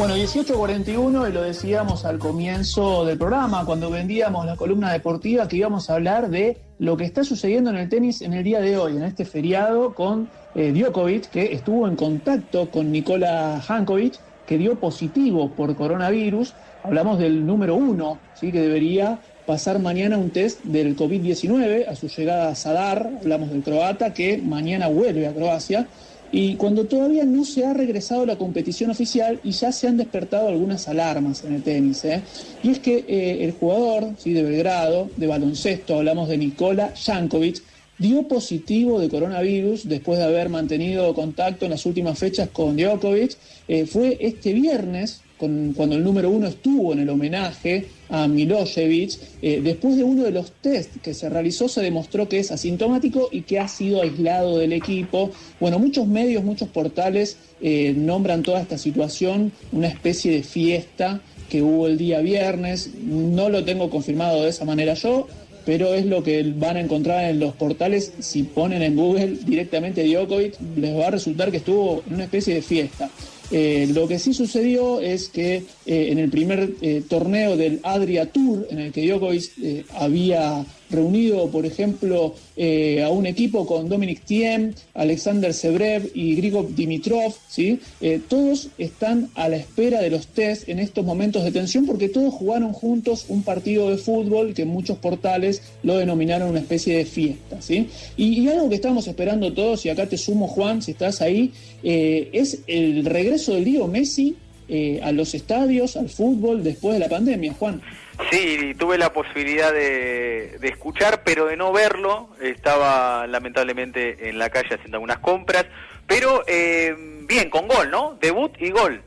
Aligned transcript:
Bueno, 0.00 0.16
18.41 0.16 1.28
y 1.28 1.32
lo 1.32 1.42
decíamos 1.42 2.06
al 2.06 2.18
comienzo 2.18 3.04
del 3.04 3.18
programa, 3.18 3.66
cuando 3.66 3.90
vendíamos 3.90 4.46
la 4.46 4.56
columna 4.56 4.90
deportiva, 4.90 5.46
que 5.46 5.56
íbamos 5.58 5.90
a 5.90 5.96
hablar 5.96 6.30
de 6.30 6.56
lo 6.78 6.96
que 6.96 7.04
está 7.04 7.22
sucediendo 7.22 7.68
en 7.68 7.76
el 7.76 7.90
tenis 7.90 8.22
en 8.22 8.32
el 8.32 8.42
día 8.42 8.62
de 8.62 8.78
hoy, 8.78 8.96
en 8.96 9.02
este 9.02 9.26
feriado, 9.26 9.94
con 9.94 10.30
eh, 10.54 10.72
Djokovic, 10.72 11.28
que 11.28 11.52
estuvo 11.52 11.86
en 11.86 11.96
contacto 11.96 12.70
con 12.70 12.90
Nikola 12.90 13.60
Jankovic, 13.60 14.14
que 14.46 14.56
dio 14.56 14.80
positivo 14.80 15.50
por 15.50 15.76
coronavirus. 15.76 16.54
Hablamos 16.82 17.18
del 17.18 17.44
número 17.44 17.74
uno, 17.74 18.18
¿sí? 18.32 18.50
que 18.52 18.62
debería 18.62 19.18
pasar 19.44 19.80
mañana 19.80 20.16
un 20.16 20.30
test 20.30 20.62
del 20.64 20.96
COVID-19 20.96 21.86
a 21.86 21.94
su 21.94 22.08
llegada 22.08 22.48
a 22.48 22.54
Sadar, 22.54 23.10
hablamos 23.20 23.50
del 23.50 23.62
croata, 23.62 24.14
que 24.14 24.38
mañana 24.38 24.88
vuelve 24.88 25.26
a 25.26 25.34
Croacia 25.34 25.86
y 26.32 26.54
cuando 26.54 26.84
todavía 26.86 27.24
no 27.24 27.44
se 27.44 27.64
ha 27.64 27.74
regresado 27.74 28.24
la 28.24 28.38
competición 28.38 28.90
oficial 28.90 29.40
y 29.42 29.50
ya 29.50 29.72
se 29.72 29.88
han 29.88 29.96
despertado 29.96 30.48
algunas 30.48 30.86
alarmas 30.88 31.44
en 31.44 31.54
el 31.54 31.62
tenis. 31.62 32.04
¿eh? 32.04 32.22
Y 32.62 32.70
es 32.70 32.78
que 32.78 33.04
eh, 33.08 33.44
el 33.44 33.52
jugador 33.52 34.14
¿sí? 34.18 34.32
de 34.32 34.42
Belgrado, 34.42 35.10
de 35.16 35.26
baloncesto, 35.26 35.96
hablamos 35.96 36.28
de 36.28 36.38
Nikola 36.38 36.92
Jankovic, 36.94 37.62
dio 37.98 38.26
positivo 38.28 39.00
de 39.00 39.08
coronavirus 39.08 39.88
después 39.88 40.18
de 40.18 40.24
haber 40.24 40.48
mantenido 40.48 41.12
contacto 41.14 41.66
en 41.66 41.72
las 41.72 41.84
últimas 41.84 42.18
fechas 42.18 42.48
con 42.50 42.76
Djokovic. 42.76 43.36
Eh, 43.68 43.86
fue 43.86 44.16
este 44.20 44.52
viernes, 44.52 45.22
cuando 45.40 45.96
el 45.96 46.04
número 46.04 46.30
uno 46.30 46.48
estuvo 46.48 46.92
en 46.92 47.00
el 47.00 47.08
homenaje 47.08 47.86
a 48.10 48.28
Milosevic, 48.28 49.18
eh, 49.40 49.60
después 49.62 49.96
de 49.96 50.04
uno 50.04 50.24
de 50.24 50.32
los 50.32 50.52
test 50.52 50.96
que 51.02 51.14
se 51.14 51.30
realizó 51.30 51.68
se 51.68 51.80
demostró 51.80 52.28
que 52.28 52.38
es 52.38 52.50
asintomático 52.50 53.28
y 53.32 53.42
que 53.42 53.58
ha 53.58 53.66
sido 53.66 54.02
aislado 54.02 54.58
del 54.58 54.74
equipo. 54.74 55.30
Bueno, 55.58 55.78
muchos 55.78 56.06
medios, 56.06 56.44
muchos 56.44 56.68
portales 56.68 57.38
eh, 57.62 57.94
nombran 57.96 58.42
toda 58.42 58.60
esta 58.60 58.76
situación 58.76 59.52
una 59.72 59.88
especie 59.88 60.32
de 60.32 60.42
fiesta 60.42 61.22
que 61.48 61.62
hubo 61.62 61.86
el 61.86 61.96
día 61.96 62.20
viernes. 62.20 62.90
No 63.02 63.48
lo 63.48 63.64
tengo 63.64 63.88
confirmado 63.88 64.42
de 64.42 64.50
esa 64.50 64.64
manera 64.64 64.94
yo, 64.94 65.26
pero 65.64 65.94
es 65.94 66.04
lo 66.04 66.22
que 66.22 66.42
van 66.56 66.76
a 66.76 66.80
encontrar 66.80 67.30
en 67.30 67.40
los 67.40 67.54
portales. 67.54 68.12
Si 68.18 68.42
ponen 68.42 68.82
en 68.82 68.94
Google 68.94 69.38
directamente 69.46 70.04
Djokovic, 70.04 70.54
les 70.76 70.96
va 70.96 71.08
a 71.08 71.10
resultar 71.10 71.50
que 71.50 71.58
estuvo 71.58 72.02
en 72.06 72.14
una 72.14 72.24
especie 72.24 72.54
de 72.54 72.62
fiesta. 72.62 73.10
Eh, 73.50 73.88
lo 73.92 74.06
que 74.06 74.18
sí 74.18 74.32
sucedió 74.32 75.00
es 75.00 75.28
que 75.28 75.56
eh, 75.86 76.08
en 76.10 76.18
el 76.18 76.30
primer 76.30 76.70
eh, 76.80 77.02
torneo 77.08 77.56
del 77.56 77.80
Adria 77.82 78.26
Tour, 78.26 78.66
en 78.70 78.78
el 78.78 78.92
que 78.92 79.06
Djokovic 79.06 79.86
había 79.94 80.64
reunido, 80.90 81.48
por 81.48 81.64
ejemplo, 81.66 82.34
a 82.58 83.08
un 83.10 83.26
equipo 83.26 83.66
con 83.66 83.88
Dominic 83.88 84.24
Thiem, 84.24 84.74
Alexander 84.94 85.54
Sebrev 85.54 86.10
y 86.14 86.34
Grigor 86.36 86.74
Dimitrov, 86.74 87.34
¿sí? 87.48 87.80
todos 88.28 88.68
están 88.76 89.30
a 89.34 89.48
la 89.48 89.56
espera 89.56 90.02
de 90.02 90.10
los 90.10 90.26
test 90.26 90.68
en 90.68 90.78
estos 90.78 91.04
momentos 91.04 91.42
de 91.44 91.52
tensión 91.52 91.86
porque 91.86 92.08
todos 92.08 92.34
jugaron 92.34 92.72
juntos 92.72 93.24
un 93.28 93.42
partido 93.42 93.90
de 93.90 93.96
fútbol 93.96 94.52
que 94.52 94.64
muchos 94.64 94.98
portales 94.98 95.62
lo 95.82 95.96
denominaron 95.96 96.50
una 96.50 96.60
especie 96.60 96.98
de 96.98 97.04
fiesta. 97.06 97.62
¿sí? 97.62 97.88
Y, 98.16 98.46
algo 98.48 98.68
que 98.68 98.74
estamos 98.74 99.06
esperando 99.06 99.52
todos, 99.52 99.86
y 99.86 99.88
acá 99.88 100.06
te 100.06 100.18
sumo 100.18 100.48
Juan, 100.48 100.82
si 100.82 100.90
estás 100.90 101.22
ahí, 101.22 101.52
es 101.82 102.58
el 102.66 103.04
regreso 103.04 103.30
eso 103.30 103.54
del 103.54 103.64
Diego 103.64 103.86
Messi 103.86 104.36
eh, 104.72 105.00
a 105.02 105.10
los 105.10 105.34
estadios, 105.34 105.96
al 105.96 106.08
fútbol, 106.08 106.62
después 106.62 106.94
de 106.94 107.00
la 107.00 107.08
pandemia, 107.08 107.52
Juan. 107.54 107.82
Sí, 108.30 108.72
tuve 108.78 108.98
la 108.98 109.12
posibilidad 109.12 109.72
de, 109.72 110.60
escuchar, 110.62 111.22
pero 111.24 111.46
de 111.46 111.56
no 111.56 111.72
verlo. 111.72 112.28
Estaba 112.40 113.26
lamentablemente 113.26 114.28
en 114.28 114.38
la 114.38 114.48
calle 114.48 114.76
haciendo 114.76 114.98
algunas 114.98 115.18
compras, 115.18 115.66
pero 116.06 116.44
eh, 116.46 116.94
bien, 117.26 117.50
con 117.50 117.66
gol, 117.66 117.90
¿no? 117.90 118.16
Debut 118.20 118.52
y 118.60 118.70
gol. 118.70 119.02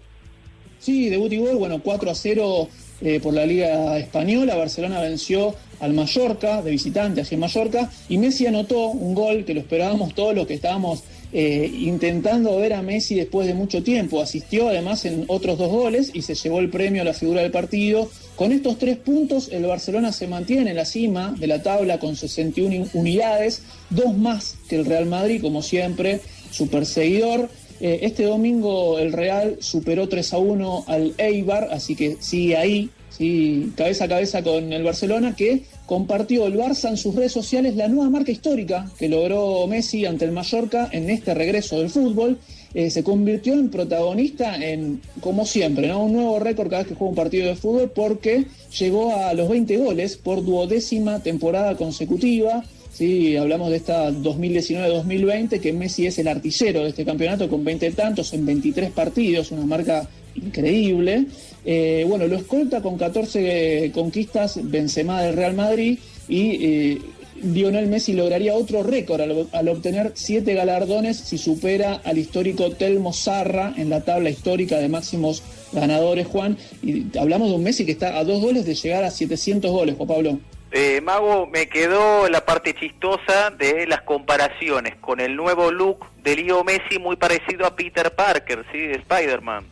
Sí, 0.79 1.07
debut 1.07 1.31
y 1.31 1.37
gol, 1.37 1.55
bueno, 1.55 1.79
4 1.81 2.11
a 2.11 2.15
0 2.15 2.67
eh, 2.99 3.21
por 3.21 3.33
la 3.33 3.45
Liga 3.45 3.97
Española. 3.97 4.55
Barcelona 4.55 4.99
venció 4.99 5.55
al 5.79 5.93
Mallorca, 5.93 6.61
de 6.61 6.71
visitante 6.71 7.21
hacia 7.21 7.37
Mallorca, 7.37 7.89
y 8.09 8.17
Messi 8.17 8.47
anotó 8.47 8.87
un 8.87 9.15
gol 9.15 9.45
que 9.45 9.53
lo 9.53 9.61
esperábamos 9.61 10.13
todos 10.13 10.35
los 10.35 10.45
que 10.45 10.55
estábamos 10.55 11.05
eh, 11.33 11.71
intentando 11.79 12.55
ver 12.57 12.73
a 12.73 12.83
Messi 12.83 13.15
después 13.15 13.47
de 13.47 13.55
mucho 13.55 13.81
tiempo. 13.81 14.21
Asistió 14.21 14.69
además 14.69 15.03
en 15.05 15.25
otros 15.27 15.57
dos 15.57 15.69
goles 15.69 16.11
y 16.13 16.21
se 16.21 16.35
llevó 16.35 16.59
el 16.59 16.69
premio 16.69 17.01
a 17.01 17.05
la 17.05 17.13
figura 17.13 17.41
del 17.41 17.51
partido. 17.51 18.09
Con 18.35 18.51
estos 18.51 18.77
tres 18.77 18.97
puntos, 18.97 19.49
el 19.51 19.65
Barcelona 19.65 20.11
se 20.11 20.27
mantiene 20.27 20.69
en 20.69 20.75
la 20.75 20.85
cima 20.85 21.35
de 21.39 21.47
la 21.47 21.63
tabla 21.63 21.99
con 21.99 22.15
61 22.15 22.87
unidades, 22.93 23.63
dos 23.89 24.15
más 24.15 24.57
que 24.69 24.75
el 24.75 24.85
Real 24.85 25.07
Madrid, 25.07 25.41
como 25.41 25.63
siempre, 25.63 26.21
su 26.51 26.67
perseguidor. 26.67 27.49
Eh, 27.81 27.99
este 28.03 28.23
domingo 28.23 28.99
el 28.99 29.11
Real 29.11 29.57
superó 29.59 30.07
3 30.07 30.33
a 30.33 30.37
1 30.37 30.85
al 30.87 31.13
Eibar, 31.17 31.69
así 31.71 31.95
que 31.95 32.17
sigue 32.19 32.57
ahí, 32.57 32.89
¿sí? 33.17 33.71
cabeza 33.75 34.05
a 34.05 34.07
cabeza 34.07 34.43
con 34.43 34.71
el 34.71 34.83
Barcelona, 34.83 35.35
que 35.35 35.63
compartió 35.85 36.47
el 36.47 36.57
Barça 36.57 36.89
en 36.89 36.97
sus 36.97 37.15
redes 37.15 37.31
sociales 37.31 37.75
la 37.75 37.87
nueva 37.87 38.09
marca 38.09 38.31
histórica 38.31 38.89
que 38.97 39.09
logró 39.09 39.67
Messi 39.67 40.05
ante 40.05 40.25
el 40.25 40.31
Mallorca 40.31 40.89
en 40.91 41.09
este 41.09 41.33
regreso 41.33 41.79
del 41.79 41.89
fútbol. 41.89 42.39
Eh, 42.73 42.89
se 42.89 43.03
convirtió 43.03 43.53
en 43.53 43.69
protagonista 43.69 44.55
en, 44.55 44.99
como 45.21 45.45
siempre, 45.45 45.87
¿no? 45.87 46.05
un 46.05 46.13
nuevo 46.13 46.39
récord 46.39 46.69
cada 46.69 46.81
vez 46.81 46.87
que 46.87 46.95
juega 46.95 47.09
un 47.11 47.15
partido 47.15 47.47
de 47.47 47.55
fútbol 47.55 47.91
porque 47.93 48.45
llegó 48.79 49.15
a 49.15 49.33
los 49.35 49.47
20 49.47 49.77
goles 49.77 50.17
por 50.17 50.43
duodécima 50.43 51.19
temporada 51.19 51.75
consecutiva. 51.75 52.63
Sí, 52.93 53.35
hablamos 53.35 53.71
de 53.71 53.77
esta 53.77 54.11
2019-2020, 54.11 55.59
que 55.59 55.73
Messi 55.73 56.05
es 56.05 56.19
el 56.19 56.27
artillero 56.27 56.83
de 56.83 56.89
este 56.89 57.03
campeonato 57.03 57.49
con 57.49 57.63
20 57.63 57.89
tantos 57.91 58.33
en 58.33 58.45
23 58.45 58.91
partidos, 58.91 59.51
una 59.51 59.65
marca 59.65 60.07
increíble. 60.35 61.25
Eh, 61.65 62.05
bueno, 62.07 62.27
lo 62.27 62.35
escolta 62.35 62.83
con 62.83 62.97
14 62.97 63.91
conquistas 63.95 64.59
Benzema 64.61 65.23
del 65.23 65.35
Real 65.35 65.55
Madrid 65.55 65.97
y 66.27 66.65
eh, 66.65 67.01
Lionel 67.41 67.87
Messi 67.87 68.13
lograría 68.13 68.53
otro 68.53 68.83
récord 68.83 69.21
al, 69.51 69.67
obtener 69.69 70.11
siete 70.13 70.53
galardones 70.53 71.17
si 71.17 71.39
supera 71.39 71.99
al 72.03 72.19
histórico 72.19 72.71
Telmo 72.71 73.11
Zarra 73.11 73.73
en 73.75 73.89
la 73.89 74.01
tabla 74.01 74.29
histórica 74.29 74.77
de 74.77 74.87
máximos 74.87 75.41
ganadores, 75.71 76.27
Juan. 76.27 76.57
Y 76.83 77.17
hablamos 77.17 77.49
de 77.49 77.55
un 77.55 77.63
Messi 77.63 77.85
que 77.85 77.91
está 77.91 78.19
a 78.19 78.23
dos 78.23 78.39
goles 78.39 78.65
de 78.65 78.75
llegar 78.75 79.03
a 79.03 79.09
700 79.09 79.71
goles, 79.71 79.95
Juan 79.97 80.07
Pablo. 80.07 80.39
Eh, 80.75 81.01
Mago, 81.01 81.45
me 81.45 81.67
quedó 81.67 82.27
la 82.29 82.43
parte 82.45 82.73
chistosa 82.73 83.51
de 83.51 83.85
las 83.85 84.01
comparaciones 84.01 84.95
con 84.95 85.19
el 85.19 85.35
nuevo 85.35 85.69
look 85.69 86.07
de 86.23 86.35
Leo 86.35 86.63
Messi 86.63 86.97
muy 86.99 87.15
parecido 87.15 87.67
a 87.67 87.75
Peter 87.75 88.09
Parker, 88.15 88.65
¿sí? 88.71 88.79
De 88.79 88.95
Spider-Man. 88.95 89.65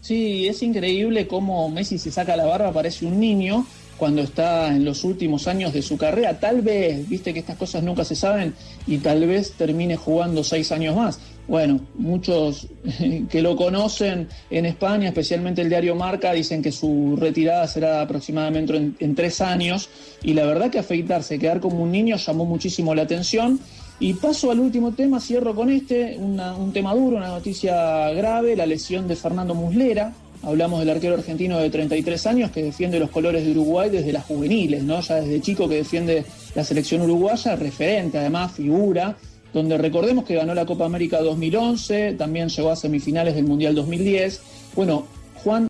Sí, 0.00 0.48
es 0.48 0.60
increíble 0.64 1.28
cómo 1.28 1.68
Messi 1.68 1.96
se 1.96 2.10
saca 2.10 2.34
la 2.34 2.44
barba, 2.44 2.72
parece 2.72 3.06
un 3.06 3.20
niño 3.20 3.64
cuando 3.96 4.20
está 4.20 4.66
en 4.66 4.84
los 4.84 5.04
últimos 5.04 5.46
años 5.46 5.72
de 5.72 5.80
su 5.80 5.96
carrera. 5.96 6.40
Tal 6.40 6.60
vez, 6.60 7.08
viste 7.08 7.32
que 7.32 7.38
estas 7.38 7.56
cosas 7.56 7.84
nunca 7.84 8.04
se 8.04 8.16
saben, 8.16 8.52
y 8.84 8.98
tal 8.98 9.24
vez 9.24 9.52
termine 9.52 9.96
jugando 9.96 10.42
seis 10.42 10.72
años 10.72 10.96
más. 10.96 11.20
Bueno, 11.48 11.80
muchos 11.96 12.68
que 13.30 13.42
lo 13.42 13.56
conocen 13.56 14.28
en 14.50 14.66
España, 14.66 15.08
especialmente 15.08 15.62
el 15.62 15.68
diario 15.68 15.94
Marca, 15.94 16.32
dicen 16.32 16.62
que 16.62 16.70
su 16.70 17.16
retirada 17.18 17.66
será 17.66 18.00
aproximadamente 18.00 18.92
en, 18.98 19.14
tres 19.14 19.40
años. 19.40 19.88
Y 20.22 20.34
la 20.34 20.46
verdad 20.46 20.70
que 20.70 20.78
afeitarse, 20.78 21.38
quedar 21.38 21.60
como 21.60 21.82
un 21.82 21.90
niño 21.90 22.16
llamó 22.16 22.44
muchísimo 22.44 22.94
la 22.94 23.02
atención. 23.02 23.58
Y 23.98 24.14
paso 24.14 24.50
al 24.50 24.60
último 24.60 24.92
tema, 24.92 25.20
cierro 25.20 25.54
con 25.54 25.70
este, 25.70 26.16
un 26.16 26.72
tema 26.72 26.94
duro, 26.94 27.18
una 27.18 27.28
noticia 27.28 28.10
grave, 28.10 28.56
la 28.56 28.66
lesión 28.66 29.06
de 29.06 29.16
Fernando 29.16 29.54
Muslera. 29.54 30.12
Hablamos 30.44 30.80
del 30.80 30.90
arquero 30.90 31.14
argentino 31.14 31.58
de 31.58 31.70
33 31.70 32.26
años 32.26 32.50
que 32.50 32.64
defiende 32.64 32.98
los 32.98 33.10
colores 33.10 33.44
de 33.44 33.52
Uruguay 33.52 33.90
desde 33.90 34.12
las 34.12 34.24
juveniles, 34.24 34.82
¿no? 34.82 35.00
Ya 35.00 35.16
desde 35.16 35.40
chico 35.40 35.68
que 35.68 35.76
defiende 35.76 36.24
la 36.56 36.64
selección 36.64 37.02
uruguaya, 37.02 37.54
referente, 37.54 38.18
además, 38.18 38.50
figura 38.52 39.16
donde 39.52 39.76
recordemos 39.78 40.24
que 40.24 40.34
ganó 40.34 40.54
la 40.54 40.66
Copa 40.66 40.86
América 40.86 41.20
2011, 41.20 42.14
también 42.14 42.48
llegó 42.48 42.70
a 42.70 42.76
semifinales 42.76 43.34
del 43.34 43.44
Mundial 43.44 43.74
2010. 43.74 44.40
Bueno, 44.74 45.06
Juan 45.42 45.68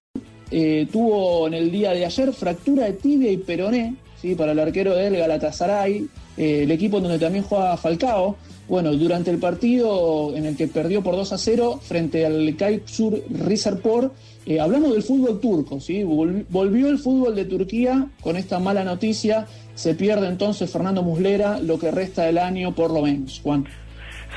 eh, 0.50 0.86
tuvo 0.90 1.46
en 1.48 1.54
el 1.54 1.70
día 1.70 1.92
de 1.92 2.04
ayer 2.04 2.32
fractura 2.32 2.84
de 2.84 2.92
tibia 2.92 3.30
y 3.30 3.38
peroné, 3.38 3.94
¿sí? 4.20 4.34
para 4.34 4.52
el 4.52 4.58
arquero 4.60 4.94
del 4.94 5.16
Galatasaray, 5.16 6.06
eh, 6.36 6.62
el 6.62 6.70
equipo 6.70 7.00
donde 7.00 7.18
también 7.18 7.44
juega 7.44 7.76
Falcao. 7.76 8.36
Bueno, 8.68 8.92
durante 8.92 9.30
el 9.30 9.38
partido 9.38 10.34
en 10.36 10.46
el 10.46 10.56
que 10.56 10.68
perdió 10.68 11.02
por 11.02 11.16
2 11.16 11.32
a 11.32 11.38
0 11.38 11.80
frente 11.82 12.24
al 12.24 12.54
Kaysur 12.56 13.22
Rizerpor, 13.28 14.12
eh, 14.46 14.60
hablamos 14.60 14.92
del 14.92 15.02
fútbol 15.02 15.40
turco, 15.40 15.80
¿sí? 15.80 16.04
volvió 16.04 16.88
el 16.88 16.98
fútbol 16.98 17.34
de 17.34 17.44
Turquía 17.44 18.08
con 18.20 18.36
esta 18.36 18.58
mala 18.58 18.82
noticia 18.84 19.46
se 19.74 19.94
pierde 19.94 20.28
entonces 20.28 20.70
Fernando 20.70 21.02
Muslera 21.02 21.58
lo 21.58 21.78
que 21.78 21.90
resta 21.90 22.24
del 22.24 22.38
año 22.38 22.74
por 22.74 22.90
lo 22.90 23.02
menos, 23.02 23.40
Juan. 23.42 23.66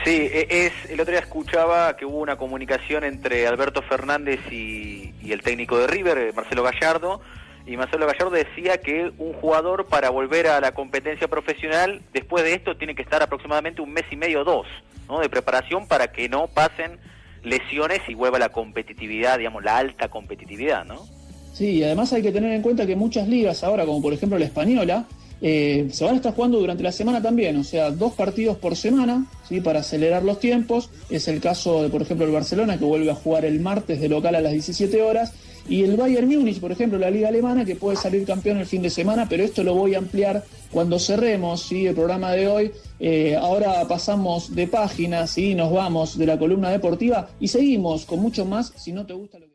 Sí, 0.04 0.30
e, 0.32 0.48
es, 0.50 0.74
el 0.90 1.00
otro 1.00 1.12
día 1.12 1.22
escuchaba 1.22 1.96
que 1.96 2.06
hubo 2.06 2.20
una 2.20 2.38
comunicación 2.38 3.04
entre 3.04 3.48
Alberto 3.48 3.82
Fernández 3.82 4.40
y, 4.52 5.14
el 5.32 5.42
técnico 5.42 5.78
de 5.80 5.88
River, 5.88 6.18
eh, 6.18 6.34
Marcelo 6.34 6.64
Gallardo, 6.64 7.22
y 7.66 7.78
Marcelo 7.78 8.06
Gallardo 8.06 8.30
decía 8.30 8.78
que 8.78 9.12
un 9.18 9.34
jugador 9.34 9.88
para 9.88 10.12
volver 10.12 10.48
a 10.48 10.62
la 10.62 10.74
competencia 10.74 11.28
profesional, 11.28 12.02
después 12.14 12.44
de 12.44 12.54
esto 12.54 12.78
tiene 12.78 12.94
que 12.94 13.02
estar 13.02 13.24
aproximadamente 13.24 13.82
un 13.82 13.92
mes 13.92 14.06
y 14.12 14.16
medio 14.16 14.42
o 14.42 14.44
dos, 14.44 14.68
¿no? 15.08 15.20
De 15.20 15.30
preparación 15.30 15.88
para 15.88 16.12
que 16.12 16.30
no 16.30 16.48
pasen 16.48 17.00
lesiones 17.44 18.02
y 18.08 18.14
vuelva 18.14 18.38
la 18.38 18.50
competitividad, 18.50 19.40
digamos, 19.40 19.64
la 19.64 19.78
alta 19.78 20.10
competitividad, 20.10 20.86
¿no? 20.86 21.08
Sí, 21.54 21.78
y 21.78 21.84
además 21.84 22.14
hay 22.14 22.22
que 22.22 22.32
tener 22.32 22.52
en 22.52 22.62
cuenta 22.62 22.86
que 22.86 22.96
muchas 22.96 23.28
ligas 23.28 23.64
ahora, 23.64 23.86
como 23.86 24.02
por 24.02 24.14
ejemplo 24.14 24.38
la 24.38 24.46
española, 24.46 25.06
eh, 25.42 25.88
se 25.92 26.04
van 26.04 26.14
a 26.14 26.18
estar 26.18 26.34
jugando 26.34 26.60
durante 26.60 26.84
la 26.84 26.92
semana 26.92 27.22
también, 27.22 27.58
o 27.58 27.64
sea, 27.64 27.92
dos 27.92 28.14
partidos 28.14 28.58
por 28.58 28.76
semana, 28.76 29.26
¿sí? 29.48 29.62
para 29.62 29.80
acelerar 29.80 30.24
los 30.24 30.40
tiempos. 30.40 30.90
Es 31.10 31.28
el 31.28 31.42
caso 31.42 31.84
de, 31.84 31.90
por 31.90 32.02
ejemplo, 32.02 32.26
el 32.26 32.32
Barcelona, 32.32 32.78
que 32.78 32.86
vuelve 32.86 33.12
a 33.12 33.16
jugar 33.16 33.46
el 33.46 33.60
martes 33.60 34.00
de 34.00 34.10
local 34.10 34.36
a 34.36 34.42
las 34.42 34.54
17 34.54 35.02
horas, 35.02 35.34
y 35.68 35.84
el 35.84 35.98
Bayern 35.98 36.28
Múnich, 36.28 36.60
por 36.60 36.72
ejemplo, 36.72 37.00
la 37.00 37.10
liga 37.10 37.28
alemana, 37.28 37.66
que 37.66 37.76
puede 37.76 37.98
salir 37.98 38.24
campeón 38.26 38.58
el 38.58 38.68
fin 38.68 38.84
de 38.84 38.90
semana, 38.90 39.28
pero 39.28 39.44
esto 39.44 39.64
lo 39.64 39.74
voy 39.74 39.96
a 39.96 39.98
ampliar 39.98 40.44
cuando 40.72 41.00
cerremos 41.00 41.64
¿sí? 41.64 41.88
el 41.88 41.96
programa 41.96 42.34
de 42.34 42.48
hoy. 42.48 42.72
Eh, 43.00 43.36
ahora 43.36 43.88
pasamos 43.88 44.54
de 44.54 44.68
páginas 44.68 45.38
y 45.38 45.56
nos 45.56 45.72
vamos 45.72 46.18
de 46.18 46.28
la 46.28 46.38
columna 46.38 46.70
deportiva 46.70 47.30
y 47.40 47.48
seguimos 47.48 48.06
con 48.06 48.20
mucho 48.20 48.46
más 48.46 48.74
si 48.76 48.94
no 48.94 49.06
te 49.06 49.14
gusta 49.14 49.40
lo 49.40 49.48
que... 49.48 49.55